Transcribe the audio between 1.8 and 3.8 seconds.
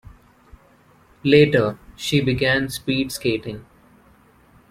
she began speed skating.